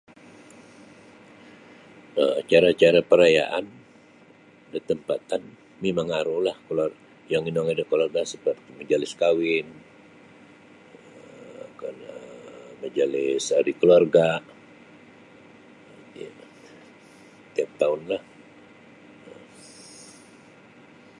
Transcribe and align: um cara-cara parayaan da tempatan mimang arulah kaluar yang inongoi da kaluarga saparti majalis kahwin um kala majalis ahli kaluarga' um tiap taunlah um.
um 2.21 2.35
cara-cara 2.51 3.01
parayaan 3.11 3.65
da 4.71 4.79
tempatan 4.89 5.41
mimang 5.81 6.11
arulah 6.19 6.55
kaluar 6.65 6.91
yang 7.33 7.43
inongoi 7.49 7.75
da 7.77 7.83
kaluarga 7.91 8.21
saparti 8.31 8.69
majalis 8.79 9.11
kahwin 9.21 9.67
um 11.63 11.69
kala 11.81 12.11
majalis 12.81 13.43
ahli 13.57 13.71
kaluarga' 13.79 14.35
um 16.25 16.37
tiap 17.53 17.69
taunlah 17.81 18.21
um. 19.29 19.39